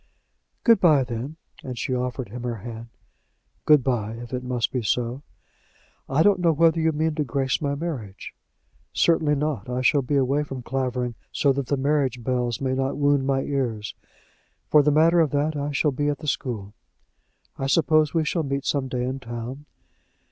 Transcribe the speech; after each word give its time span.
"Good 0.63 0.79
by, 0.79 1.03
then," 1.03 1.35
and 1.63 1.77
she 1.77 1.93
offered 1.93 2.29
him 2.29 2.41
her 2.41 2.55
hand. 2.65 2.87
"Good 3.65 3.83
by, 3.83 4.13
if 4.15 4.33
it 4.33 4.43
must 4.43 4.71
be 4.71 4.81
so." 4.81 5.21
"I 6.09 6.23
don't 6.23 6.39
know 6.39 6.53
whether 6.53 6.79
you 6.79 6.91
mean 6.91 7.13
to 7.13 7.23
grace 7.23 7.61
my 7.61 7.75
marriage?" 7.75 8.33
"Certainly 8.93 9.35
not. 9.35 9.69
I 9.69 9.81
shall 9.81 10.01
be 10.01 10.15
away 10.15 10.43
from 10.43 10.63
Clavering, 10.63 11.13
so 11.31 11.53
that 11.53 11.67
the 11.67 11.77
marriage 11.77 12.23
bells 12.23 12.59
may 12.59 12.73
not 12.73 12.97
wound 12.97 13.27
my 13.27 13.43
ears. 13.43 13.93
For 14.71 14.81
the 14.81 14.89
matter 14.89 15.19
of 15.19 15.29
that, 15.33 15.55
I 15.55 15.71
shall 15.71 15.91
be 15.91 16.07
at 16.09 16.17
the 16.17 16.25
school." 16.27 16.73
"I 17.59 17.67
suppose 17.67 18.11
we 18.11 18.25
shall 18.25 18.41
meet 18.41 18.65
some 18.65 18.87
day 18.87 19.03
in 19.03 19.19
town." 19.19 19.67